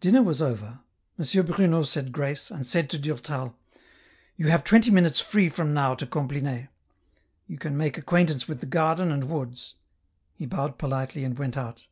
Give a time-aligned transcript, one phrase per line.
[0.00, 0.80] Dinner was over;
[1.18, 1.44] M.
[1.44, 3.54] Bruno said grace, and said to Durtal,"
[4.38, 6.70] You have twenty minutes free from now to Compline;
[7.46, 9.74] you can make acquaintance with the garden and woods."
[10.32, 11.82] He bowed politely and went out.